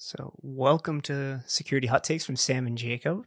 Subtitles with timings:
[0.00, 3.26] So, welcome to Security Hot Takes from Sam and Jacob.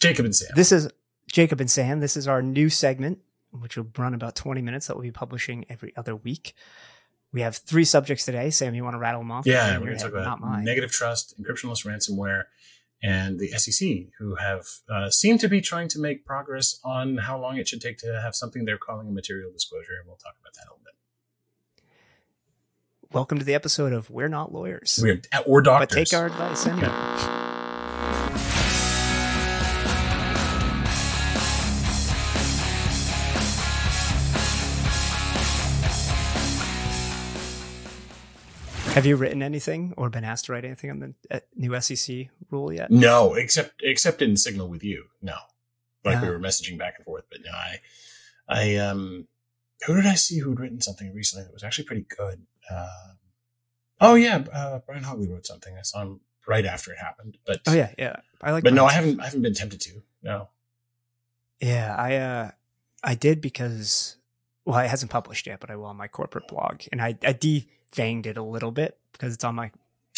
[0.00, 0.50] Jacob and Sam.
[0.56, 0.88] This is
[1.30, 2.00] Jacob and Sam.
[2.00, 3.20] This is our new segment,
[3.52, 6.54] which will run about 20 minutes that we'll be publishing every other week.
[7.32, 8.50] We have three subjects today.
[8.50, 9.46] Sam, you want to rattle them off?
[9.46, 12.46] yeah, we're going to talk about negative trust, encryptionless ransomware,
[13.00, 17.38] and the SEC, who have uh, seem to be trying to make progress on how
[17.40, 20.34] long it should take to have something they're calling a material disclosure, and we'll talk
[20.40, 20.83] about that a little bit.
[23.14, 25.96] Welcome to the episode of We're Not Lawyers, We're or but doctors.
[25.96, 26.88] But take our advice anyway.
[38.94, 42.30] Have you written anything or been asked to write anything on the uh, new SEC
[42.50, 42.90] rule yet?
[42.90, 45.04] no, except except in Signal with you.
[45.22, 45.36] No,
[46.04, 47.78] like we were messaging back and forth, but no, I,
[48.48, 49.28] I um,
[49.86, 52.46] who did I see who'd written something recently that was actually pretty good?
[52.70, 52.88] Uh,
[54.00, 55.74] oh yeah, uh, Brian Hogley wrote something.
[55.76, 58.16] I saw him right after it happened, but Oh yeah, yeah.
[58.42, 58.64] I like.
[58.64, 58.84] but no.
[58.84, 59.20] I haven't.
[59.20, 60.02] I haven't been tempted to.
[60.22, 60.48] No.
[61.60, 62.50] Yeah, I uh
[63.02, 64.16] I did because
[64.64, 67.32] well, it hasn't published yet, but I will on my corporate blog, and I I
[67.34, 69.70] defanged it a little bit because it's on my.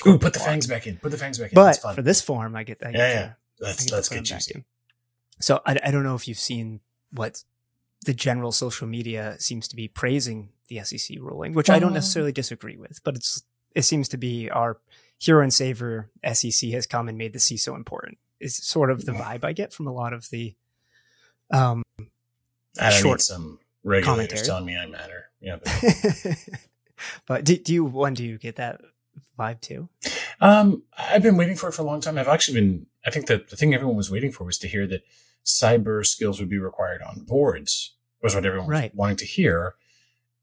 [0.07, 0.49] Ooh, put the blog.
[0.49, 0.99] fangs back in.
[0.99, 1.55] Put the fangs back in.
[1.55, 1.95] But That's fun.
[1.95, 3.33] for this form, I get I get Yeah, yeah.
[3.61, 4.65] Let's get let's get juicy.
[5.41, 7.43] So I I don't know if you've seen what
[8.05, 11.95] the general social media seems to be praising the SEC ruling, which I don't Um,
[11.95, 13.43] necessarily disagree with, but it's
[13.75, 14.79] it seems to be our
[15.19, 18.19] hero and saver SEC has come and made the C so important.
[18.41, 20.55] Is sort of the vibe I get from a lot of the
[21.51, 21.83] um
[22.79, 24.47] I don't short need some regulators commentary.
[24.47, 25.25] telling me I matter.
[25.41, 25.57] Yeah.
[25.63, 26.37] But,
[27.27, 28.81] but do, do you when do you get that
[29.39, 29.89] vibe too?
[30.41, 32.19] um, I've been waiting for it for a long time.
[32.19, 32.87] I've actually been.
[33.07, 35.03] I think that the thing everyone was waiting for was to hear that
[35.45, 37.95] cyber skills would be required on boards.
[38.23, 39.75] Was what everyone was wanting to hear,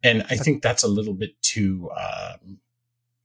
[0.04, 2.60] and I think that's a little bit too um,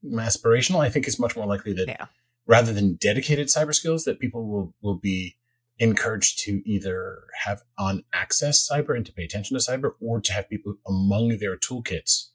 [0.04, 0.80] aspirational.
[0.80, 2.06] I think it's much more likely that Yeah.
[2.46, 5.36] rather than dedicated cyber skills, that people will will be
[5.78, 10.32] encouraged to either have on access cyber and to pay attention to cyber, or to
[10.32, 12.28] have people among their toolkits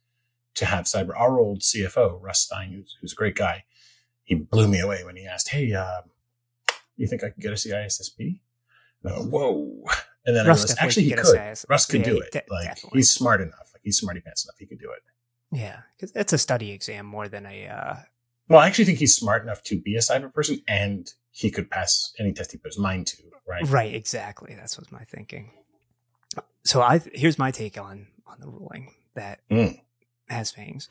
[0.56, 1.12] to have cyber.
[1.18, 3.66] Our old CFO, Russ Stein, who's, who's a great guy,
[4.24, 6.02] he blew me away when he asked, "Hey, uh,
[6.96, 8.40] you think I could get a CISSP?"
[9.04, 9.84] And I went, Whoa!
[10.26, 11.40] And then Russ I realized actually he could get a could.
[11.58, 11.66] CIS.
[11.68, 12.32] Russ could Yeah, do it.
[12.32, 13.00] de- like definitely.
[13.00, 13.73] he's smart enough.
[13.84, 14.56] He's smarty pants enough.
[14.58, 15.04] He could do it.
[15.58, 17.68] Yeah, because it's a study exam more than a.
[17.68, 17.96] Uh,
[18.50, 21.70] Well, I actually think he's smart enough to be a cyber person, and he could
[21.70, 23.18] pass any test he put his mind to.
[23.48, 23.68] Right?
[23.68, 24.56] right, exactly.
[24.56, 25.52] That's what's my thinking.
[26.64, 29.80] So I here's my take on on the ruling that Mm.
[30.30, 30.90] has fangs.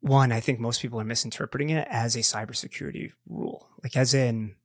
[0.00, 4.56] One, I think most people are misinterpreting it as a cybersecurity rule, like as in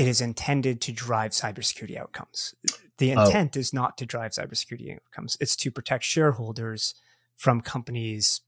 [0.00, 2.54] it is intended to drive cybersecurity outcomes.
[2.96, 3.24] The Oh.
[3.24, 6.94] intent is not to drive cybersecurity outcomes; it's to protect shareholders
[7.36, 8.40] from companies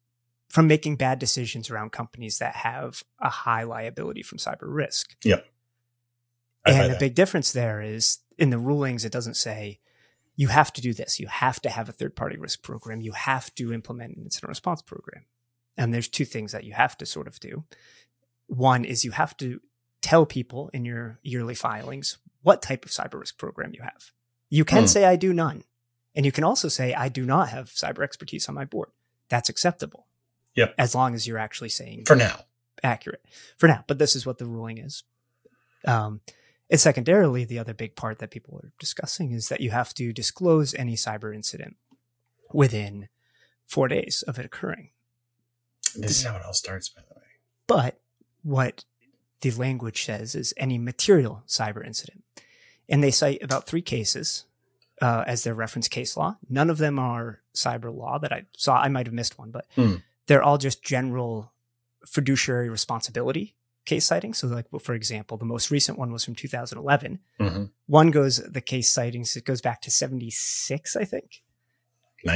[0.48, 5.16] from making bad decisions around companies that have a high liability from cyber risk.
[6.64, 9.80] I And the big difference there is in the rulings, it doesn't say
[10.36, 11.18] you have to do this.
[11.18, 13.00] You have to have a third party risk program.
[13.00, 15.24] You have to implement an incident response program.
[15.76, 17.64] And there's two things that you have to sort of do.
[18.46, 19.60] One is you have to
[20.02, 24.10] tell people in your yearly filings what type of cyber risk program you have.
[24.50, 24.86] You can Hmm.
[24.88, 25.64] say, I do none.
[26.14, 28.90] And you can also say, I do not have cyber expertise on my board.
[29.30, 30.06] That's acceptable.
[30.56, 30.74] Yep.
[30.76, 32.40] As long as you're actually saying For now,
[32.82, 33.24] accurate
[33.56, 33.84] for now.
[33.86, 35.04] But this is what the ruling is.
[35.86, 36.20] Um,
[36.68, 40.12] and secondarily, the other big part that people are discussing is that you have to
[40.12, 41.76] disclose any cyber incident
[42.52, 43.08] within
[43.66, 44.90] four days of it occurring.
[45.94, 46.88] this is how it all starts.
[46.90, 47.26] By the way,
[47.66, 48.00] But
[48.42, 48.84] what
[49.42, 52.24] the language says is any material cyber incident.
[52.88, 54.44] And they cite about three cases
[55.00, 56.36] uh, as their reference case law.
[56.48, 58.76] None of them are cyber law that I saw.
[58.76, 59.96] I might have missed one, but Hmm.
[60.26, 61.52] they're all just general
[62.06, 63.54] fiduciary responsibility
[63.84, 64.32] case citing.
[64.34, 67.18] So, like, well, for example, the most recent one was from 2011.
[67.40, 67.64] mm-hmm.
[67.86, 71.42] One goes, the case sightings, it goes back to 76, I think.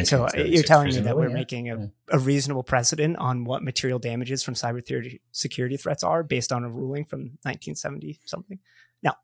[0.04, 1.86] So uh, you're telling me that we're making a, Yeah.
[2.10, 6.64] a reasonable precedent on what material damages from cyber theory, security threats are based on
[6.64, 8.58] a ruling from 1970 something.
[9.02, 9.16] Now,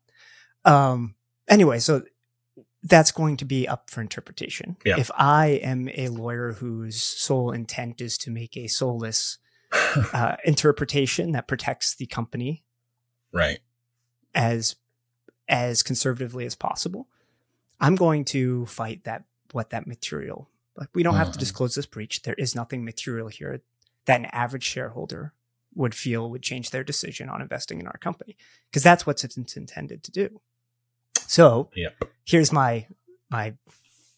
[0.65, 1.15] Um,
[1.49, 2.03] anyway, so
[2.83, 4.77] that's going to be up for interpretation.
[4.85, 4.97] Yeah.
[4.97, 9.39] If I am a lawyer whose sole intent is to make a soulless
[10.13, 12.63] uh, interpretation that protects the company
[13.31, 13.59] right.
[14.35, 14.75] as
[15.49, 17.07] as conservatively as possible,
[17.79, 20.49] I'm going to fight that what that material.
[20.75, 21.39] Like we don't have to Mhm.
[21.39, 22.21] disclose this breach.
[22.23, 23.61] There is nothing material here
[24.05, 25.33] that an average shareholder
[25.75, 28.35] would feel would change their decision on investing in our company
[28.69, 30.41] because that's what it's intended to do.
[31.27, 32.03] So Yep.
[32.25, 32.87] here's my
[33.29, 33.55] my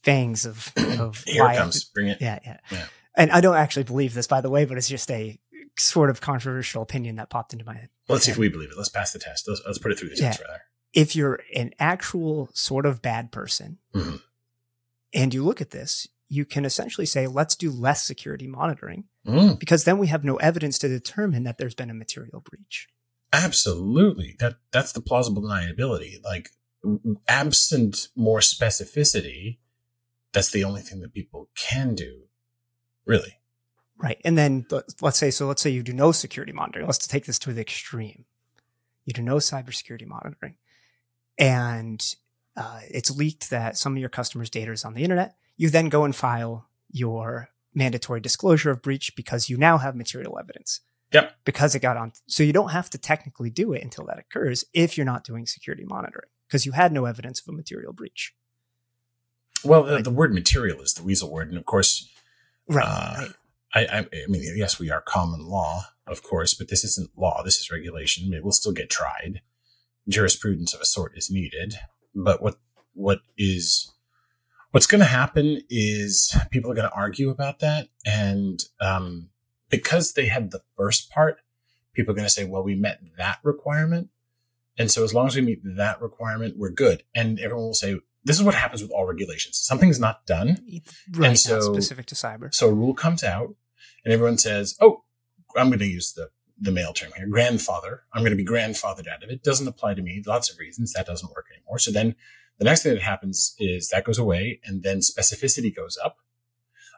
[0.04, 1.84] fangs of of Here why it comes.
[1.86, 2.20] Bring it.
[2.22, 2.88] yeah, yeah, Yeah.
[3.18, 5.40] And I don't actually believe this, by the way, but it's just a
[5.78, 7.90] sort of controversial opinion that popped into my head.
[8.08, 8.78] Well, let's see if we believe it.
[8.78, 9.48] Let's pass the test.
[9.48, 10.62] Let's, let's put it through the test, rather.
[10.94, 14.22] If you're an actual sort of bad person Mhm.
[15.14, 19.58] and you look at this, you can essentially say, let's do less security monitoring Mm,
[19.58, 22.88] because then we have no evidence to determine that there's been a material breach.
[23.34, 24.36] absolutely.
[24.40, 26.24] That that's the plausible deniability.
[26.24, 26.52] Like
[27.28, 29.58] absent more specificity,
[30.32, 32.26] that's the only thing that people can do.
[33.06, 33.40] Really.
[33.98, 34.20] Right.
[34.24, 34.68] And then
[35.02, 36.86] let's say, so let's say you do no security monitoring.
[36.86, 38.26] Let's take this to the extreme.
[39.06, 40.58] You do no cybersecurity monitoring
[41.40, 42.16] and
[42.56, 45.36] uh, it's leaked that some of your customers' data is on the internet.
[45.58, 50.38] You then go and file your mandatory disclosure of breach because you now have material
[50.40, 50.82] evidence.
[51.12, 51.34] Yep.
[51.46, 52.14] Because it got on.
[52.28, 55.46] So you don't have to technically do it until that occurs if you're not doing
[55.46, 58.34] security monitoring because you had no evidence of a material breach.
[59.64, 62.08] Well, the, the word material is the weasel word, and of course,
[62.68, 62.86] Right.
[62.86, 63.32] Uh, right.
[63.74, 67.44] I, I, I mean, yes, we are common law, of course, but this isn't law.
[67.44, 68.34] This is regulation.
[68.34, 69.42] It will still get tried.
[70.08, 71.76] Jurisprudence of a sort is needed.
[72.14, 72.56] But what
[72.94, 73.92] what is
[74.76, 79.30] what's going to happen is people are going to argue about that, and um,
[79.70, 81.38] because they had the first part,
[81.94, 84.10] people are going to say, "Well, we met that requirement,"
[84.78, 87.04] and so as long as we meet that requirement, we're good.
[87.16, 89.58] And everyone will say, "This is what happens with all regulations.
[89.58, 90.58] Something's not done."
[91.14, 91.30] Right.
[91.30, 92.54] not so- specific to cyber.
[92.54, 93.56] So a rule comes out
[94.04, 95.04] and everyone says, Oh,
[95.58, 96.30] I'm going to use the,
[96.60, 98.04] the male term here, grandfather.
[98.14, 99.44] I'm going to be grandfathered out of it.
[99.44, 100.22] Doesn't apply to me.
[100.26, 101.80] Lots of reasons that doesn't work anymore.
[101.80, 102.16] So then
[102.58, 106.18] the next thing that happens is that goes away and then specificity goes up.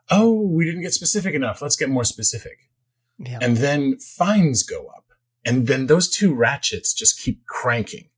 [0.09, 1.61] Oh, we didn't get specific enough.
[1.61, 2.69] Let's get more specific.
[3.17, 3.39] Yeah.
[3.41, 5.05] And then fines go up.
[5.45, 8.09] And then those two ratchets just keep cranking.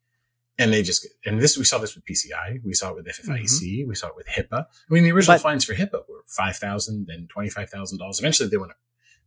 [0.57, 2.61] And they just, and this, we saw this with PCI.
[2.65, 3.43] We saw it with FFIEC.
[3.43, 3.87] Mm-hmm.
[3.89, 4.65] We saw it with HIPAA.
[4.65, 8.19] I mean, the original But- fines for HIPAA were 5000 then $25,000.
[8.19, 8.77] Eventually they went up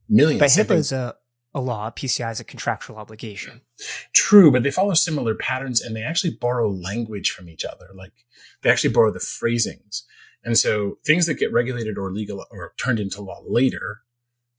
[0.08, 0.40] millions.
[0.40, 1.14] But HIPAA is a,
[1.54, 1.90] a law.
[1.90, 3.60] PCI is a contractual obligation.
[4.12, 7.88] True, but they follow similar patterns and they actually borrow language from each other.
[7.94, 8.12] Like
[8.62, 10.04] they actually borrow the phrasings.
[10.44, 14.00] And so things that get regulated or legal or turned into law later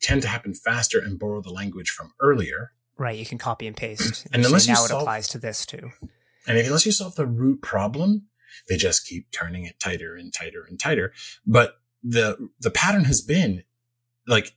[0.01, 2.73] tend to happen faster and borrow the language from earlier.
[2.97, 3.17] Right.
[3.17, 4.27] You can copy and paste.
[4.31, 5.91] And say, unless you now it solve- applies to this too.
[6.45, 8.27] And if, unless you solve the root problem,
[8.69, 11.13] they just keep turning it tighter and tighter and tighter.
[11.45, 13.63] But the, the pattern has been
[14.27, 14.55] like,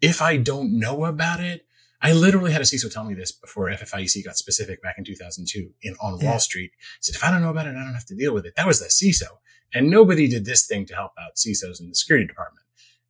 [0.00, 1.66] if I don't know about it,
[2.02, 5.70] I literally had a CISO tell me this before FFIEC got specific back in 2002
[5.82, 6.30] in on Yeah.
[6.30, 6.72] Wall Street.
[6.74, 8.54] He said, if I don't know about it, I don't have to deal with it.
[8.56, 9.38] That was the CISO.
[9.72, 12.64] And nobody did this thing to help out CISOs in the security department.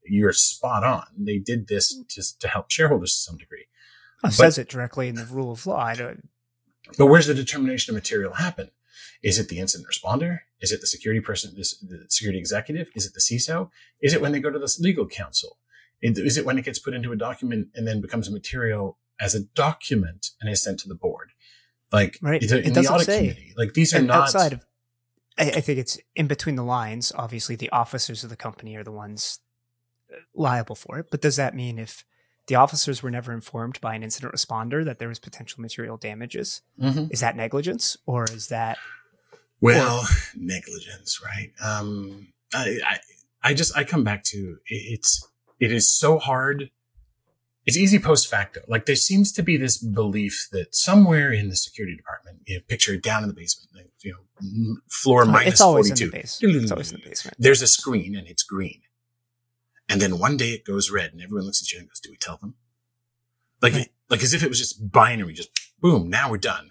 [0.04, 1.04] You're spot on.
[1.18, 3.66] They did this just to help shareholders to some degree.
[4.24, 5.78] It says it directly in the rule of law.
[5.78, 6.28] I don't,
[6.96, 8.70] But where's the determination of material happen?
[9.22, 10.40] Is it the incident responder?
[10.60, 12.88] Is it the security person, the security executive?
[12.94, 13.70] Is it the CISO?
[14.00, 15.58] Is it when they go to the legal counsel?
[16.02, 18.98] Is is it when it gets put into a document and then becomes a material
[19.18, 21.30] as a document and is sent to the board?
[21.92, 22.42] Like Right.
[22.42, 23.20] a- It in the audit say.
[23.20, 23.54] committee.
[23.56, 24.66] Like these are and not outside of,
[25.38, 27.12] I, I think it's in between the lines.
[27.14, 29.40] Obviously, the officers of the company are the ones
[30.12, 31.06] uh, liable for it.
[31.10, 32.04] But does that mean if
[32.48, 36.62] the officers were never informed by an incident responder that there was potential material damages,
[36.80, 37.10] Mhm.
[37.12, 38.78] is that negligence or is that
[39.60, 40.06] Well,
[40.36, 41.52] negligence, right?
[41.62, 42.98] Um, I, I,
[43.42, 45.26] I just, I come back to it's,
[45.60, 46.70] it is so hard.
[47.64, 48.60] It's easy post facto.
[48.68, 52.62] Like there seems to be this belief that somewhere in the security department, you know,
[52.68, 56.04] picture it down in the basement, like, you know, floor minus it's always 42.
[56.04, 56.38] in the base?
[56.42, 57.36] It's always in the basement.
[57.40, 58.82] There's a screen and it's green.
[59.88, 62.10] And then one day it goes red and everyone looks at you and goes, do
[62.10, 62.54] we tell them?
[63.62, 63.88] Like, Right.
[64.10, 66.70] like as if it was just binary, just boom, now we're done.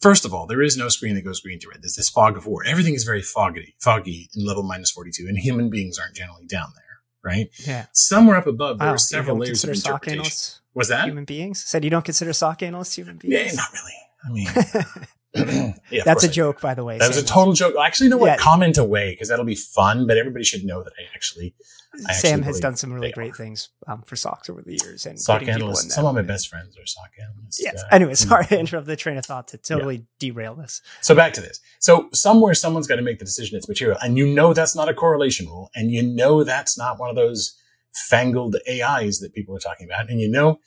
[0.00, 1.82] First of all, there is no screen that goes green to red.
[1.82, 2.62] There's this fog of war.
[2.64, 6.68] Everything is very foggy, foggy in level minus 42 and human beings aren't generally down
[6.76, 6.87] there,
[7.24, 7.48] right?
[7.66, 7.86] Yeah.
[7.92, 10.20] Somewhere up above, there oh, Wow, are you several layers of interpretation.
[10.20, 11.06] analysts Was that?
[11.06, 11.64] human beings?
[11.64, 13.34] Said you don't consider SOC analysts human beings?
[13.34, 13.94] Yeah, not really.
[14.24, 15.04] I mean,
[15.90, 16.98] yeah, That's a joke, by the way.
[16.98, 17.74] That was a total joke.
[17.78, 18.26] I actually, you know what?
[18.26, 18.36] Yeah.
[18.36, 21.54] Comment away because that'll be fun, but everybody should know that I actually
[21.94, 23.36] I actually Sam has done some really great are.
[23.36, 25.94] things um, for SOCs over the years and SOC putting people in analysts.
[25.94, 27.60] Some of my best friends are SOC analysts.
[27.62, 27.82] Yes.
[27.82, 28.16] Uh, anyway, mm.
[28.16, 30.80] sorry to interrupt the train of thought to totally derail this.
[31.00, 31.60] So back to this.
[31.78, 33.98] So somewhere someone's got to make the decision it's material.
[34.02, 35.70] And you know that's not a correlation rule.
[35.74, 37.54] And you know that's not one of those
[37.92, 40.08] fangled AIs that people are talking about.
[40.10, 40.60] And you know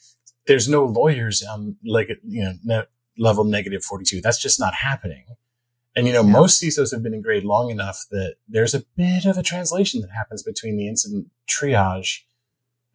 [0.47, 2.85] there's no lawyers on like, you know, ne-
[3.21, 4.19] level negative 42.
[4.19, 5.25] That's just not happening.
[5.95, 6.31] And you know, Yeah.
[6.31, 10.01] most CISOs have been in grade long enough that there's a bit of a translation
[10.01, 12.21] that happens between the incident triage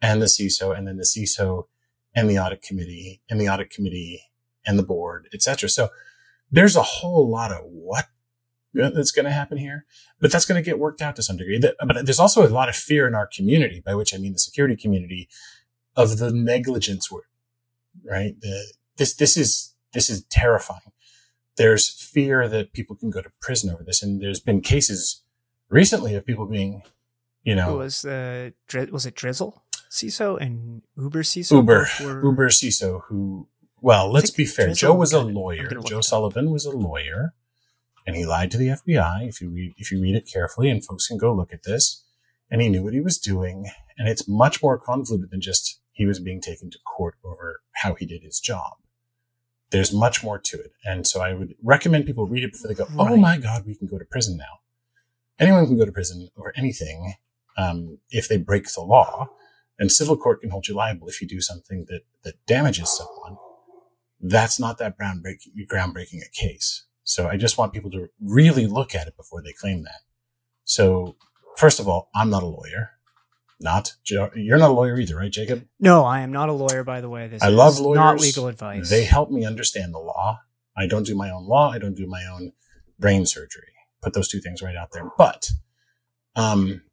[0.01, 1.67] and the CISO and then the CISO
[2.13, 4.21] and the audit committee and the audit committee
[4.65, 5.69] and the board, et cetera.
[5.69, 5.89] So
[6.51, 8.05] there's a whole lot of what
[8.73, 9.85] that's going to happen here,
[10.19, 11.59] but that's going to get worked out to some degree.
[11.59, 14.39] But there's also a lot of fear in our community, by which I mean the
[14.39, 15.29] security community
[15.95, 17.23] of the negligence word,
[18.03, 18.35] right?
[18.41, 20.91] The, this, this is, this is terrifying.
[21.55, 24.03] There's fear that people can go to prison over this.
[24.03, 25.23] And there's been cases
[25.69, 26.83] recently of people being,
[27.43, 29.53] you know, Who was uh, Dri- was it Drizly
[29.89, 31.51] CISO and Uber CISO?
[31.51, 33.47] Uber, were- Uber CISO, who,
[33.81, 34.69] well, let's be fair.
[34.69, 35.69] Drizly- Joe was a I'm gonna- I'm lawyer.
[35.85, 36.01] Joe.
[36.01, 37.33] Sullivan was a lawyer,
[38.05, 39.27] and he lied to the FBI.
[39.27, 42.03] If you read, if you read it carefully, and folks can go look at this,
[42.51, 43.65] and he knew what he was doing.
[43.97, 47.95] And it's much more convoluted than just he was being taken to court over how
[47.95, 48.73] he did his job.
[49.69, 52.73] There's much more to it, and so I would recommend people read it before they
[52.73, 54.61] go, "Oh my God, we can go to prison now."
[55.39, 57.15] Anyone can go to prison over anything
[57.57, 59.29] um, if they break the law
[59.79, 63.37] and civil court can hold you liable if you do something that that damages someone.
[64.19, 66.85] That's not that groundbreaking, groundbreaking a case.
[67.03, 70.01] So I just want people to really look at it before they claim that.
[70.63, 71.15] So
[71.55, 72.96] first of all, I'm not a lawyer.
[73.59, 75.65] Not you're not a lawyer either, right, Jacob?
[75.79, 76.83] No, I am not a lawyer.
[76.83, 77.85] By the way, this I is love not
[78.17, 78.21] lawyers.
[78.21, 78.89] legal advice.
[78.89, 80.41] They help me understand the law.
[80.77, 81.71] I don't do my own law.
[81.71, 82.53] I don't do my own
[82.99, 83.73] brain surgery.
[84.03, 85.09] Put those two things right out there.
[85.17, 85.49] But
[86.35, 86.83] um,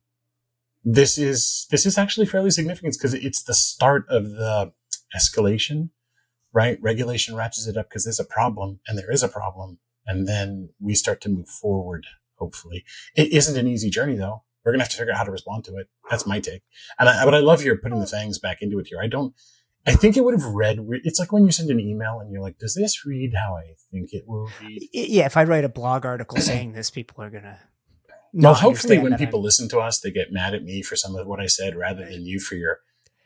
[0.84, 4.72] this is this is actually fairly significant because it's the start of the
[5.14, 5.90] escalation,
[6.54, 6.78] right?
[6.80, 10.70] Regulation ratchets it up because there's a problem, and there is a problem, and then
[10.80, 12.06] we start to move forward.
[12.36, 14.43] Hopefully, it isn't an easy journey though.
[14.64, 15.88] We're gonna have to figure out how to respond to it.
[16.10, 16.62] That's my take.
[16.98, 18.98] And I, but I love your putting the fangs back into it here.
[19.00, 19.34] I don't.
[19.86, 20.78] I think it would have read.
[21.04, 23.74] It's like when you send an email and you're like, "Does this read how I
[23.90, 27.30] think it will read?" Yeah, if I write a blog article saying this, people are
[27.30, 27.58] gonna.
[28.32, 31.14] Well, hopefully, when people I'm- listen to us, they get mad at me for some
[31.14, 32.80] of what I said rather than you for your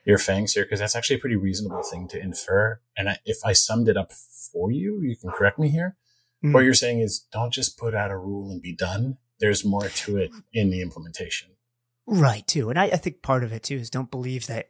[0.04, 2.80] your fangs here, because that's actually a pretty reasonable thing to infer.
[2.96, 5.96] And I, if I summed it up for you, you can correct me here.
[6.44, 6.54] Mm.
[6.54, 9.18] What you're saying is, don't just put out a rule and be done.
[9.40, 11.50] There's more to it in the implementation.
[12.06, 12.70] Right, too.
[12.70, 14.66] And I, I think part of it, too, is don't believe that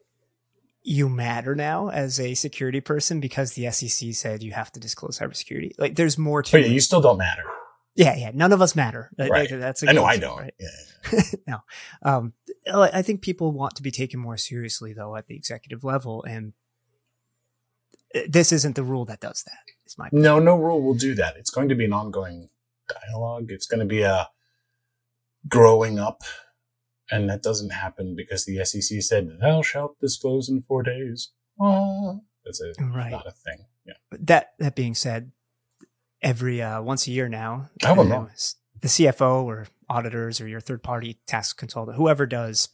[0.83, 5.19] you matter now as a security person because the SEC said you have to disclose
[5.19, 5.73] cybersecurity.
[5.79, 6.73] Like, there's more to But yeah, it.
[6.73, 7.43] you still don't matter.
[7.95, 8.31] yeah, yeah.
[8.35, 9.11] None of us matter.
[9.19, 9.49] Right.
[9.51, 10.39] That's a I know I don't.
[10.39, 10.55] right?
[10.59, 11.21] Yeah.
[11.47, 11.59] no.
[12.03, 12.33] Um,
[12.73, 16.25] I think people want to be taken more seriously, though, at the executive level.
[16.25, 16.53] And
[18.29, 21.37] this isn't the rule that does that, is my No, no rule will do that.
[21.37, 22.49] It's going to be an ongoing
[22.89, 23.47] dialogue.
[23.51, 24.29] It's going to be a
[25.49, 26.23] growing up.
[27.11, 31.31] And that doesn't happen because the SEC said, thou shalt disclose in four days.
[31.61, 33.11] Ah, that's a, Right.
[33.11, 33.65] not a thing.
[33.87, 33.95] Yeah.
[34.13, 35.33] that that being said,
[36.21, 38.29] every uh, once a year now, Oh, uh, no.
[38.83, 42.69] the CFO or auditors or your third party tax consultant, whoever does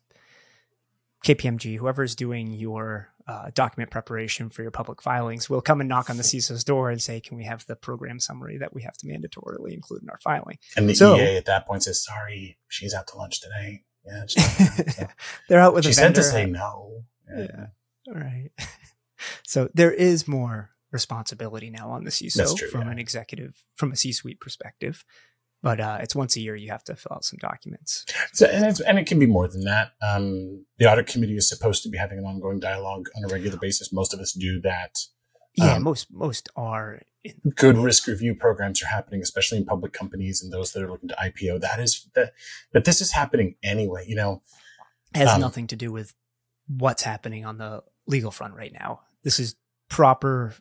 [1.25, 5.89] KPMG, whoever is doing your uh, document preparation for your public filings, will come and
[5.89, 8.83] knock on the CISO's door and say, "Can we have the program summary that we
[8.83, 12.03] have to mandatorily include in our filing?" And the So- EA at that point says,
[12.05, 13.85] sorry, she's out to lunch today.
[14.05, 14.25] Yeah.
[14.27, 15.07] So-
[15.49, 17.05] They're out with she a said to say no.
[17.35, 17.67] Yeah.
[18.09, 18.51] All right.
[19.45, 22.93] so there is more responsibility now on the CISO true, from yeah.
[22.93, 25.05] an executive, from a C-suite perspective.
[25.65, 28.05] But uh, it's once a year you have to fill out some documents.
[28.35, 29.93] So, and, and it can be more than that.
[30.03, 33.57] Um, the audit committee is supposed to be having an ongoing dialogue on a regular
[33.57, 33.91] basis.
[33.91, 34.99] Most of us do that.
[35.57, 37.01] Yeah, Um, most most are.
[37.25, 40.91] In, good risk review programs are happening, especially in public companies and those that are
[40.91, 41.63] looking to IPO.
[41.63, 42.35] That is that,
[42.75, 44.05] but this is happening anyway.
[44.07, 44.43] You know,
[45.15, 46.13] it has Um, nothing to do with
[46.69, 49.01] what's happening on the legal front right now.
[49.23, 49.57] This is
[49.89, 50.53] proper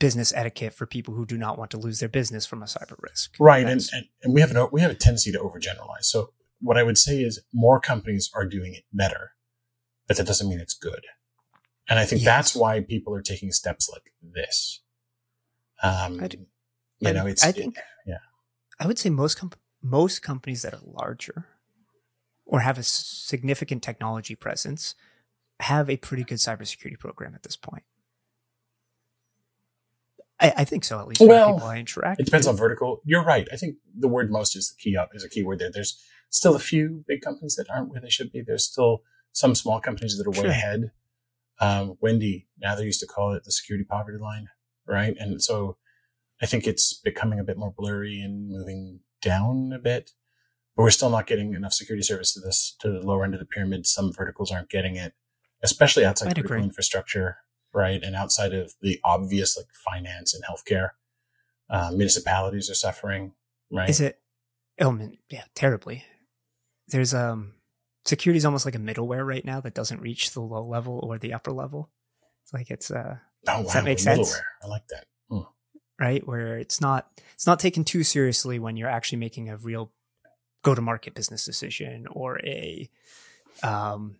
[0.00, 2.96] business etiquette for people who do not want to lose their business from a cyber
[3.00, 3.34] risk.
[3.38, 3.64] right?
[3.66, 6.04] And, and and we have an we have a tendency to overgeneralize.
[6.06, 9.32] So what I would say is more companies are doing it better,
[10.08, 11.04] but that doesn't mean it's good.
[11.88, 12.26] And I think Yes.
[12.26, 14.80] that's why people are taking steps like this.
[15.82, 16.46] Um, I do-
[16.98, 17.76] you I- know, it's I think
[18.06, 18.18] yeah.
[18.78, 21.46] I would say most comp- most companies that are larger
[22.44, 24.94] or have a significant technology presence
[25.60, 27.84] have a pretty good cybersecurity program at this point.
[30.40, 32.20] I, I think so, at least Well, people I interact.
[32.20, 32.54] It depends with.
[32.54, 33.00] on vertical.
[33.04, 33.46] You're right.
[33.52, 35.70] I think the word most is the key up is a key word there.
[35.72, 38.40] There's still a few big companies that aren't where they should be.
[38.40, 40.46] There's still some small companies that are way Sure.
[40.50, 40.90] ahead.
[41.60, 44.48] Um, Wendy, now they used to call it the security poverty line,
[44.86, 45.14] right?
[45.18, 45.76] And so
[46.40, 50.12] I think it's becoming a bit more blurry and moving down a bit,
[50.74, 53.40] but we're still not getting enough security service to this, to the lower end of
[53.40, 53.86] the pyramid.
[53.86, 55.12] Some verticals aren't getting it,
[55.62, 56.64] especially outside I'd critical agree.
[56.64, 57.36] infrastructure,
[57.72, 58.02] right?
[58.02, 60.90] And outside of the obvious like finance and healthcare.
[61.68, 63.32] Uh, municipalities are suffering,
[63.70, 63.88] right?
[63.88, 64.18] Is it?
[64.80, 66.04] Oh man, yeah, terribly.
[66.88, 67.52] There's um,
[68.04, 71.16] security is almost like a middleware right now that doesn't reach the low level or
[71.16, 71.88] the upper level.
[72.42, 74.32] It's like it's uh, oh, wow, that make sense?
[74.32, 74.42] middleware.
[74.64, 75.04] I like that.
[75.30, 75.42] Hmm.
[76.00, 79.92] right where it's not it's not taken too seriously when you're actually making a real
[80.64, 82.90] go to market business decision or a
[83.62, 84.16] um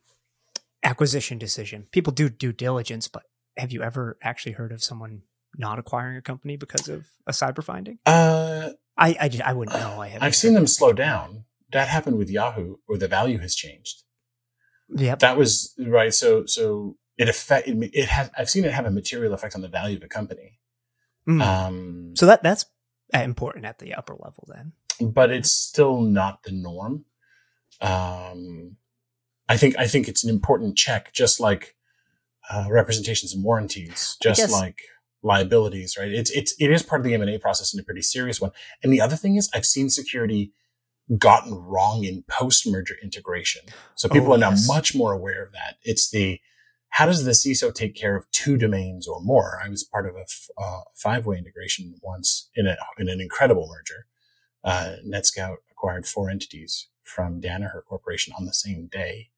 [0.83, 1.87] acquisition decision.
[1.91, 3.25] People do due diligence, but
[3.57, 5.23] have you ever actually heard of someone
[5.57, 7.99] not acquiring a company because of a cyber finding?
[8.07, 10.01] Uh, I I, just, I wouldn't know.
[10.01, 11.45] I have I've seen them slow down.
[11.73, 14.03] That happened with Yahoo, where the value has changed.
[14.89, 16.13] Yeah, that was right.
[16.13, 18.31] So so it affect it, it has.
[18.37, 20.59] I've seen it have a material effect on the value of a company.
[21.29, 21.43] Mm.
[21.43, 22.67] Um, so that that's
[23.13, 24.73] important at the upper level then.
[25.01, 27.05] But it's still not the norm.
[27.81, 28.77] Um,
[29.49, 31.77] I think I think it's an important check, just like
[32.53, 34.79] uh, representations and warranties, just like
[35.23, 36.11] liabilities, right?
[36.11, 38.41] It's it's it is part of the M and A process and a pretty serious
[38.41, 38.51] one.
[38.83, 40.53] And the other thing is, I've seen security
[41.19, 43.63] gotten wrong in post merger integration,
[43.95, 45.77] so people oh, are now much more aware of that.
[45.83, 46.41] It's the
[46.91, 49.61] how does the CISO take care of two domains or more?
[49.65, 50.25] I was part of a
[50.61, 54.07] uh, five way integration once in a in an incredible merger.
[54.63, 59.31] Uh, NetScout acquired four entities from Danaher Corporation on the same day,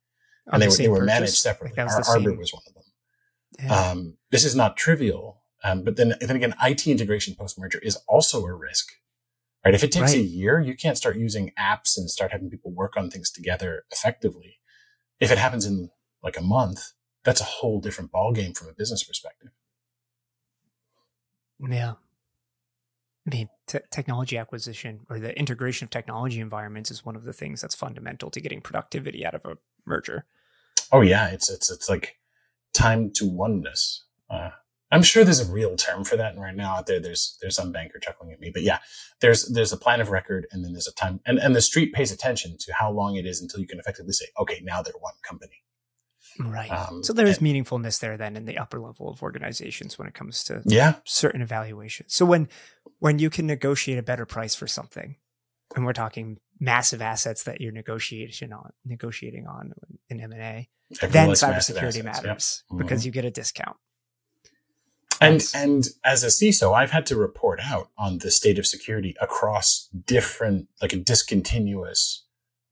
[0.47, 1.78] and they were, they were managed separately.
[1.78, 2.83] Ar- Arbor was one of them.
[3.59, 3.90] Yeah.
[3.90, 7.97] Um, this is not trivial, um, but then then again, IT integration post merger is
[8.09, 8.92] also a risk,
[9.64, 9.75] right?
[9.75, 10.21] If it takes right.
[10.21, 13.85] a year, you can't start using apps and start having people work on things together
[13.92, 14.59] effectively.
[15.21, 15.90] If it happens in
[16.23, 16.92] like a month,
[17.25, 19.50] that's a whole different ballgame from a business perspective.
[21.61, 21.94] Yeah.
[23.26, 27.32] I mean, t- technology acquisition or the integration of technology environments is one of the
[27.32, 30.25] things that's fundamental to getting productivity out of a merger.
[30.90, 32.16] Oh yeah, it's it's it's like
[32.73, 34.05] time to oneness.
[34.31, 34.50] Uh,
[34.91, 37.57] I'm sure there's a real term for that, and right now out there, there's there's
[37.57, 38.50] some banker chuckling at me.
[38.52, 38.79] But yeah,
[39.21, 41.95] there's there's a plan of record, and then there's a time, and and the street
[41.95, 44.93] pays attention to how long it is until you can effectively say, okay, now they're
[45.00, 45.62] one company.
[46.38, 46.71] Right.
[46.71, 50.14] Um, so there is meaningfulness there then in the upper level of organizations when it
[50.14, 52.14] comes to yeah certain evaluations.
[52.14, 52.49] So when
[52.99, 55.17] when you can negotiate a better price for something,
[55.75, 59.73] and we're talking massive assets that you're negotiation on negotiating on
[60.11, 60.69] in M and A,
[61.00, 62.75] then cybersecurity matters yeah.
[62.75, 62.78] mm-hmm.
[62.78, 63.76] because you get a discount.
[65.20, 68.66] And That's, and as a CISO, I've had to report out on the state of
[68.66, 72.24] security across different, like a discontinuous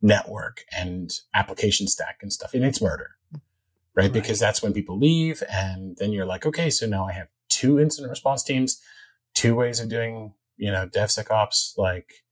[0.02, 2.54] network and application stack and stuff.
[2.54, 3.16] And it's murder
[3.94, 4.04] right?
[4.04, 4.12] right?
[4.12, 5.42] Because that's when people leave.
[5.50, 8.80] And then you're like, okay, so now I have two incident response teams,
[9.35, 12.24] two ways of doing, you know, DevSecOps, like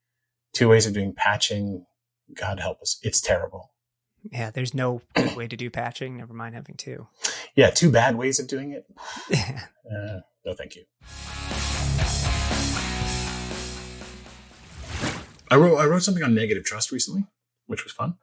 [0.52, 1.86] two ways of doing patching.
[2.34, 2.98] God help us.
[3.02, 3.72] It's terrible.
[4.32, 6.16] Yeah, there's no good way to do patching.
[6.16, 7.08] Never mind having two.
[7.54, 8.86] Yeah, two bad ways of doing it.
[9.32, 10.84] uh, no, thank you.
[15.50, 17.26] I wrote I wrote something on negative trust recently,
[17.66, 18.16] which was fun.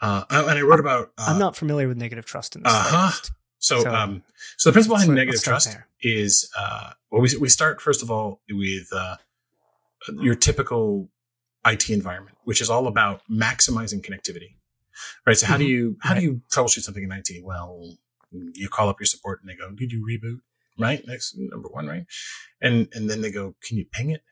[0.00, 1.12] Uh, and I wrote about.
[1.18, 2.72] Uh, I'm not familiar with negative trust in this.
[2.72, 3.10] Uh-huh.
[3.58, 4.22] So, so, um,
[4.56, 5.88] so the principle behind negative trust there.
[6.00, 9.16] is, uh, well, we, we start first of all with, uh,
[10.20, 11.10] your typical
[11.66, 14.56] IT environment, which is all about maximizing connectivity,
[15.26, 15.36] right?
[15.36, 15.60] So how mm-hmm.
[15.60, 16.20] do you, how right.
[16.20, 17.28] do you troubleshoot something in IT?
[17.42, 17.96] Well,
[18.30, 20.40] you call up your support and they go, did you reboot?
[20.78, 21.02] Right.
[21.06, 22.04] Next, number one, right?
[22.60, 24.22] And, and then they go, can you ping it?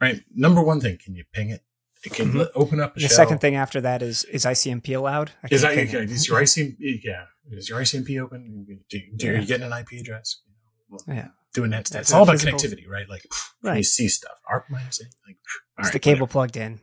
[0.00, 0.22] Right.
[0.34, 1.62] Number one thing, can you ping it?
[2.04, 2.42] It can mm-hmm.
[2.54, 3.10] open up the shell.
[3.10, 5.30] second thing after that is is ICMP allowed?
[5.50, 8.66] Is, that, okay, is your ICMP yeah is your ICMP open?
[8.88, 9.40] Do, do yeah.
[9.40, 10.40] you get an IP address?
[10.88, 12.02] Well, yeah, doing that stuff.
[12.02, 12.58] It's all about physical.
[12.58, 13.08] connectivity, right?
[13.08, 13.24] Like
[13.62, 13.78] right.
[13.78, 14.38] you see stuff.
[14.50, 15.08] ARP minus it.
[15.26, 15.36] Like
[15.78, 16.32] it's right, the cable whatever.
[16.32, 16.80] plugged in.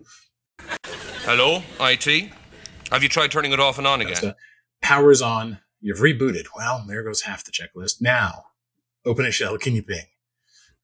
[1.23, 2.31] Hello, IT.
[2.91, 4.33] Have you tried turning it off and on again?
[4.81, 5.59] Power's on.
[5.79, 6.45] You've rebooted.
[6.55, 8.01] Well, there goes half the checklist.
[8.01, 8.45] Now,
[9.05, 9.57] open a shell.
[9.57, 10.05] Can you ping?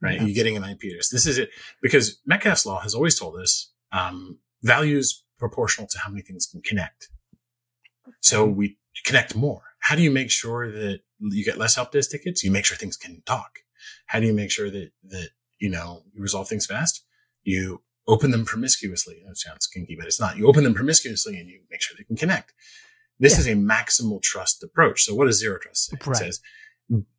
[0.01, 0.15] Right?
[0.15, 0.23] Yeah.
[0.23, 1.09] You're getting an IP address.
[1.09, 1.49] This is it
[1.81, 6.45] because Metcalfe's law has always told us um, value is proportional to how many things
[6.45, 7.09] can connect.
[8.21, 9.61] So we connect more.
[9.79, 12.43] How do you make sure that you get less help desk tickets?
[12.43, 13.59] You make sure things can talk.
[14.07, 17.03] How do you make sure that, that, you know, you resolve things fast?
[17.43, 19.21] You open them promiscuously.
[19.27, 20.37] That sounds kinky, but it's not.
[20.37, 22.53] You open them promiscuously and you make sure they can connect.
[23.19, 23.39] This yeah.
[23.39, 25.03] is a maximal trust approach.
[25.03, 25.97] So what does zero trust say?
[26.05, 26.15] Right.
[26.15, 26.41] It says,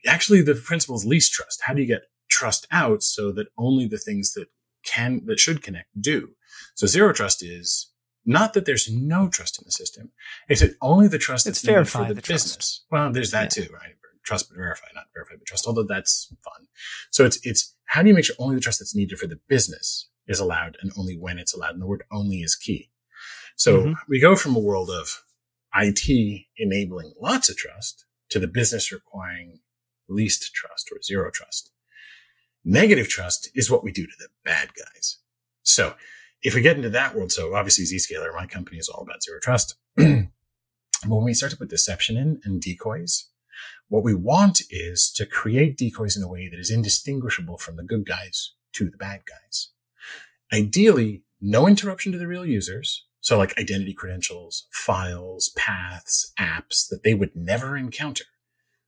[0.07, 1.63] actually the principle is least trust.
[1.65, 4.47] How do you get trust out so that only the things that
[4.85, 6.31] can, that should connect do?
[6.75, 7.91] So zero trust is
[8.25, 10.11] not that there's no trust in the system.
[10.49, 12.57] It's that only the trust that's needed for the, the business.
[12.57, 12.85] Trust.
[12.91, 13.65] Well, there's that yeah.
[13.65, 13.95] too, right?
[14.25, 15.67] Trust but verify, not verify but trust.
[15.67, 16.67] Although that's fun.
[17.11, 19.41] So it's it's how do you make sure only the trust that's needed for the
[19.49, 21.73] business is allowed and only when it's allowed?
[21.73, 22.91] And the word only is key.
[23.57, 23.93] So mm-hmm.
[24.09, 25.25] we go from a world of
[25.75, 29.61] IT enabling lots of trust to the business requiring
[30.09, 31.71] least trust or zero trust.
[32.65, 35.19] Negative trust is what we do to the bad guys.
[35.63, 35.95] So
[36.43, 39.39] if we get into that world, so obviously Zscaler, my company is all about zero
[39.43, 39.77] trust.
[39.97, 40.29] when
[41.07, 43.29] we start to put deception in and decoys,
[43.89, 47.83] what we want is to create decoys in a way that is indistinguishable from the
[47.83, 49.71] good guys to the bad guys.
[50.53, 53.05] Ideally, no interruption to the real users.
[53.21, 58.25] So like identity credentials, files, paths, apps that they would never encounter.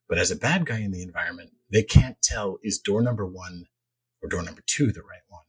[0.09, 3.67] But as a bad guy in the environment, they can't tell is door number one
[4.23, 5.43] or door number two the right one.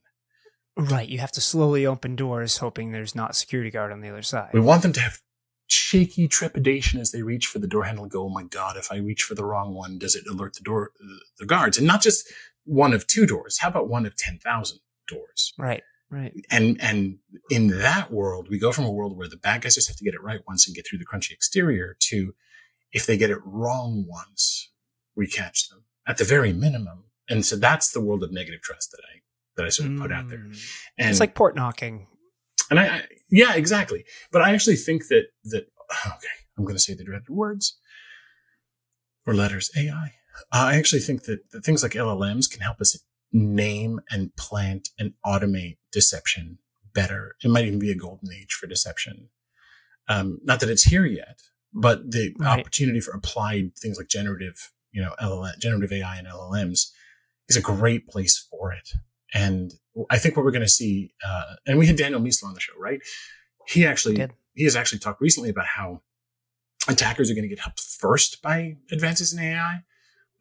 [0.76, 1.08] Right.
[1.08, 4.50] You have to slowly open doors, hoping there's not security guard on the other side.
[4.52, 5.20] We want them to have
[5.66, 8.90] shaky trepidation as they reach for the door handle and go, Oh my God, if
[8.90, 10.92] I reach for the wrong one, does it alert the door,
[11.38, 11.78] the guards?
[11.78, 12.30] And not just
[12.64, 13.58] one of two doors.
[13.58, 15.54] How about one of 10,000 doors?
[15.58, 15.82] Right.
[16.12, 16.34] Right.
[16.50, 17.18] And, and
[17.50, 20.04] in that world, we go from a world where the bad guys just have to
[20.04, 22.34] get it right once and get through the crunchy exterior to
[22.92, 24.70] if they get it wrong once,
[25.16, 27.04] we catch them at the very minimum.
[27.30, 29.20] And so that's the world of negative trust that I,
[29.56, 30.40] that I sort of put out there.
[30.40, 30.62] Mm.
[30.98, 32.06] And it's like port knocking.
[32.70, 34.04] and I, I yeah, exactly.
[34.30, 35.66] But I actually think that, that,
[36.06, 37.78] okay, I'm going to say the dreaded words
[39.26, 40.12] or letters AI.
[40.52, 42.98] Uh, I actually think that, that things like LLMs can help us
[43.32, 46.58] name and plant and automate deception
[46.94, 47.36] better.
[47.42, 49.30] It might even be a golden age for deception.
[50.08, 51.40] Um, not that it's here yet,
[51.72, 52.58] but the Right.
[52.60, 56.90] opportunity for applied things like generative, you know, LLM, generative AI and LLMs
[57.48, 58.90] is a great place for it.
[59.32, 59.72] And
[60.10, 62.60] I think what we're going to see, uh, and we had Daniel Miessler on the
[62.60, 63.00] show, right?
[63.66, 64.32] He actually, Did.
[64.54, 66.02] he has actually talked recently about how
[66.88, 69.82] attackers are going to get helped first by advances in AI,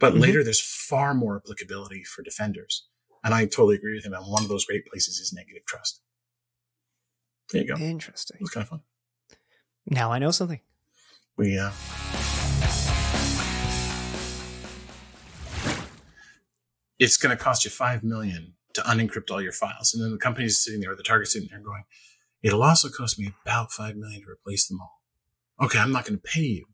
[0.02, 0.20] but Mhm.
[0.22, 2.88] later there's far more applicability for defenders.
[3.24, 4.14] And I totally agree with him.
[4.14, 6.02] And one of those great places is negative trust.
[7.52, 7.76] There you go.
[7.76, 8.38] It Interesting.
[8.42, 8.82] was kind of fun.
[9.86, 10.60] Now I know something.
[11.38, 11.72] We, uh,
[17.00, 19.94] it's going to cost you five million to unencrypt all your files.
[19.94, 21.84] And then the company's sitting there, the target's sitting there going,
[22.42, 25.02] it'll also cost me about five million to replace them all.
[25.66, 25.80] Okay.
[25.80, 26.66] I'm not going to pay you.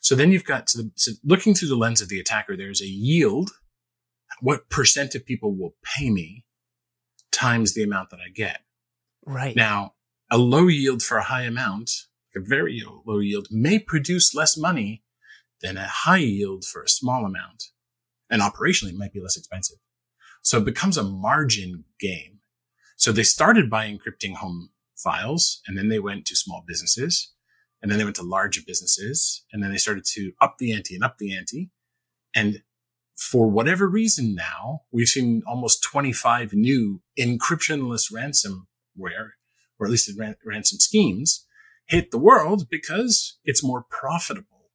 [0.00, 2.80] So then you've got to the, so looking through the lens of the attacker, there's
[2.80, 3.50] a yield.
[4.40, 6.44] What percent of people will pay me
[7.32, 8.60] times the amount that I get?
[9.24, 9.56] Right.
[9.56, 9.94] Now,
[10.30, 11.90] a low yield for a high amount,
[12.34, 15.02] a very low yield, may produce less money
[15.62, 17.64] than a high yield for a small amount.
[18.28, 19.78] And operationally, it might be less expensive.
[20.42, 22.40] So it becomes a margin game.
[22.96, 27.32] So they started by encrypting home files, and then they went to small businesses,
[27.82, 30.94] and then they went to larger businesses, and then they started to up the ante
[30.94, 31.70] and up the ante.
[32.34, 32.62] And
[33.16, 39.30] for whatever reason now, we've seen almost 25 new encryptionless ransomware
[39.78, 41.46] or at least ran- ransom schemes,
[41.86, 44.70] hit the world because it's more profitable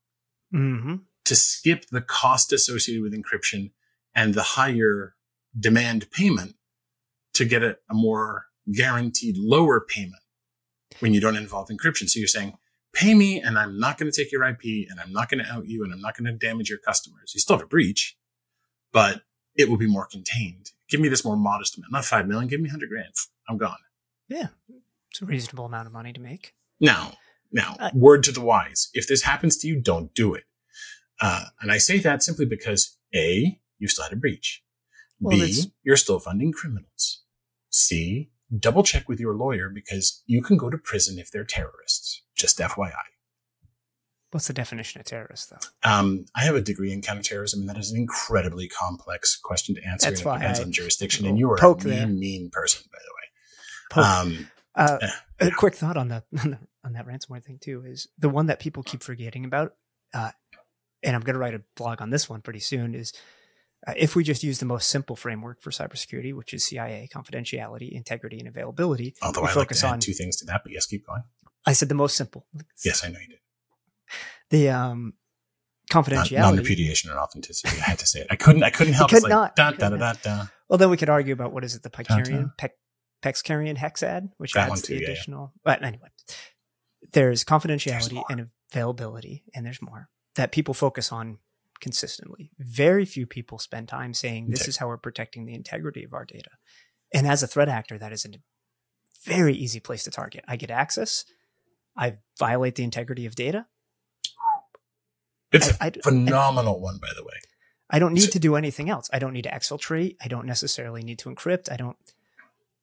[0.52, 3.72] hmm to skip the cost associated with encryption
[4.14, 5.16] and the higher
[5.58, 6.56] demand payment
[7.34, 10.24] to get a, a more guaranteed lower payment
[11.00, 12.10] when you don't involve encryption.
[12.10, 12.58] So you're saying,
[12.94, 15.50] pay me and I'm not going to take your IP and I'm not going to
[15.52, 17.32] out you and I'm not going to damage your customers.
[17.34, 18.18] You still have a breach,
[18.92, 19.22] but
[19.56, 20.72] it will be more contained.
[20.90, 22.48] Give me this more modest amount, not five million.
[22.48, 23.14] Give me hundred grand.
[23.48, 23.78] I'm gone.
[24.28, 24.48] Yeah.
[25.10, 26.54] It's a reasonable amount of money to make.
[26.80, 27.14] Now,
[27.52, 28.90] now, Uh, word to the wise.
[28.94, 30.46] If this happens to you, don't do it.
[31.20, 34.64] Uh, and I say that simply because A, you still had a breach.
[35.20, 37.24] Well, B, you're still funding criminals.
[37.70, 42.22] C, double check with your lawyer because you can go to prison if they're terrorists.
[42.36, 42.92] Just FYI.
[44.32, 45.90] What's the definition of terrorist, though?
[45.90, 49.84] Um, I have a degree in counterterrorism, and that is an incredibly complex question to
[49.86, 50.10] answer.
[50.10, 51.26] That's and it depends I on jurisdiction.
[51.26, 52.08] And you are a mean, there.
[52.08, 53.00] mean person, by
[54.00, 54.08] the way.
[54.08, 55.48] Um, Uh, Yeah.
[55.48, 58.46] a quick thought on the, on the on that ransomware thing too is the one
[58.46, 59.76] that people keep forgetting about,
[60.14, 60.32] uh,
[61.04, 62.96] and I'm going to write a blog on this one pretty soon.
[62.96, 63.12] Is
[63.88, 67.92] uh, if we just use the most simple framework for cybersecurity, which is CIA confidentiality,
[67.92, 70.00] integrity, and availability, although I like focus add on.
[70.00, 71.24] two things to that, but yes, keep going.
[71.66, 72.46] I said the most simple.
[72.84, 73.38] Yes, I know you did.
[74.50, 75.14] The um,
[75.94, 77.78] non repudiation, and authenticity.
[77.80, 78.28] I had to say it.
[78.30, 78.64] I couldn't.
[78.64, 79.10] I couldn't help.
[79.10, 79.56] could It's not.
[79.56, 80.46] Da, da, da, da, da.
[80.70, 82.18] Well, then we could argue about what is it, the Ta-ta.
[82.18, 82.70] Parkerian, Pe-
[83.24, 85.08] Parkerian hexad, which That adds one the too, yeah, yeah.
[85.08, 85.54] additional.
[85.64, 86.08] But anyway,
[87.14, 88.26] there's confidentiality more.
[88.30, 91.40] and availability, and there's more that people focus on
[91.82, 92.52] consistently.
[92.60, 96.24] Very few people spend time saying this is how we're protecting the integrity of our
[96.26, 96.52] data.
[97.14, 98.30] And as a threat actor, that is a
[99.26, 100.44] very easy place to target.
[100.48, 101.26] I get access,
[101.98, 103.66] I violate the integrity of data.
[105.52, 107.34] It's I- a I- phenomenal one, by the way.
[107.90, 109.10] I don't need to do anything else.
[109.12, 110.16] I don't need to exfiltrate.
[110.24, 111.70] I don't necessarily need to encrypt.
[111.70, 111.98] I don't.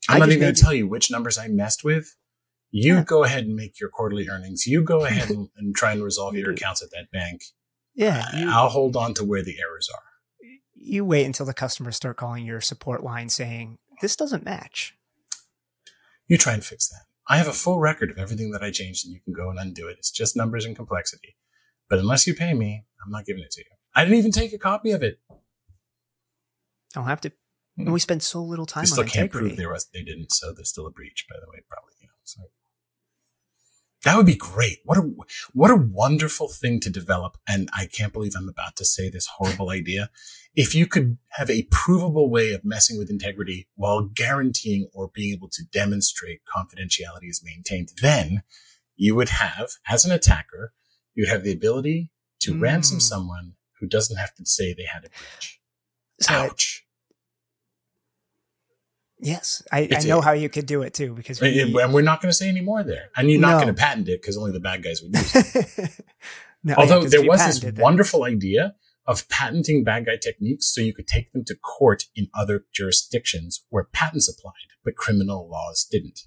[0.06, 2.14] I'm I not even going to tell you which numbers I messed with.
[2.70, 3.04] You Yeah.
[3.04, 4.66] go ahead and make your quarterly earnings.
[4.66, 7.40] You go ahead and, and try and resolve your accounts at that bank.
[7.98, 10.02] Yeah, you, I'll hold on to where the errors are.
[10.74, 14.94] you wait until the customers start calling your support line saying this doesn't match.
[16.28, 17.02] You try and fix that.
[17.28, 19.58] I have a full record of everything that I changed, and you can go and
[19.58, 19.96] undo it.
[19.98, 21.37] It's just numbers and complexity.
[21.90, 23.66] But unless you pay me, I'm not giving it to you.
[23.94, 25.18] I didn't even take a copy of it.
[25.30, 25.34] I
[26.94, 27.30] don't have to.
[27.76, 27.82] Hmm.
[27.82, 29.48] And we spend so little time They still can't integrity.
[29.48, 31.26] prove there was they didn't, so there's still a breach.
[31.28, 31.92] By the way, probably.
[32.00, 32.42] You know, so
[34.04, 34.78] That would be great.
[34.84, 35.02] What a
[35.52, 37.37] what a wonderful thing to develop.
[37.48, 40.11] And I can't believe I'm about to say this horrible idea.
[40.54, 45.32] If you could have a provable way of messing with integrity while guaranteeing or being
[45.32, 48.42] able to demonstrate confidentiality is maintained, then
[48.96, 50.72] you would have, as an attacker,
[51.14, 52.61] you would have the ability to Mm.
[52.62, 55.61] ransom someone who doesn't have to say they had a breach.
[56.20, 56.84] So Ouch.
[59.20, 62.02] Yes, I, I know how you could do it too because we, And and we're
[62.02, 63.11] not going to say any more there.
[63.16, 63.62] And you're not No.
[63.64, 65.90] going to patent it because only the bad guys would use it.
[66.64, 68.74] No, Although there was this that- wonderful idea
[69.07, 73.64] of patenting bad guy techniques so you could take them to court in other jurisdictions
[73.70, 74.52] where patents applied,
[74.85, 76.20] but criminal laws didn't.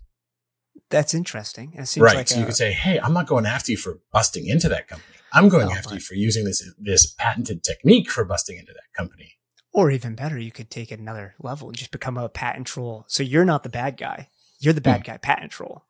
[0.89, 1.73] That's interesting.
[1.77, 2.15] It seems Right.
[2.15, 4.69] like so a- you could say, Hey, I'm not going after you for busting into
[4.69, 5.15] that company.
[5.33, 8.71] I'm going No, after but- you for using this, this patented technique for busting into
[8.71, 9.33] that company.
[9.73, 13.05] Or even better, you could take another level and just become a patent troll.
[13.07, 14.27] So you're not the bad guy.
[14.59, 15.11] You're the bad hmm.
[15.11, 15.85] guy patent troll.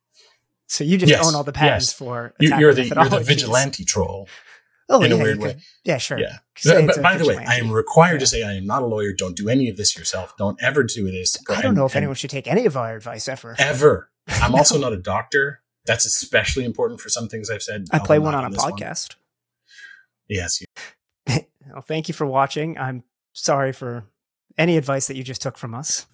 [0.68, 1.10] So you just.
[1.10, 1.94] Yes, own all the patents yes.
[1.94, 4.28] for You, you're the, you're the vigilante troll.
[4.92, 5.54] Oh, in a weird way.
[5.54, 6.20] could- Yeah, sure.
[6.20, 6.40] Yeah.
[6.58, 8.20] Say But, by the way, I am required Yeah.
[8.20, 9.14] to say I am not a lawyer.
[9.14, 10.36] Don't do any of this yourself.
[10.38, 11.38] Don't ever do this.
[11.38, 13.56] Go- I don't and- know if and anyone should take any of our advice ever.
[13.58, 14.10] ever.
[14.28, 15.62] I'm also not a doctor.
[15.86, 17.88] That's especially important for some things I've said.
[17.92, 18.74] I play one on a this one.
[18.74, 19.16] podcast.
[20.28, 20.62] Yes.
[20.62, 20.68] you-
[21.72, 22.78] well, thank you for watching.
[22.78, 24.06] I'm sorry for
[24.58, 26.06] any advice that you just took from us.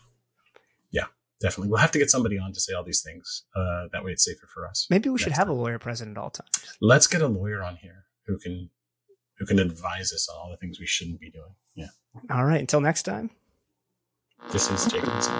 [0.91, 1.06] Yeah,
[1.41, 1.69] definitely.
[1.69, 3.43] We'll have to get somebody on to say all these things.
[3.56, 4.88] Uh, that way it's safer for us.
[4.89, 6.49] Maybe we should have a lawyer present at all times.
[6.82, 8.69] Let's get a lawyer on here who can
[9.38, 11.53] who can advise us on all the things we shouldn't be doing.
[11.75, 11.89] Yeah.
[12.32, 12.60] All right.
[12.60, 13.30] Until next time.
[14.51, 15.10] This is Jacob.
[15.10, 15.34] Wilson.